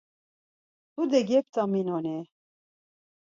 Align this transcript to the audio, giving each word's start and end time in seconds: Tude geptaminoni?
Tude 0.93 1.19
geptaminoni? 1.29 2.17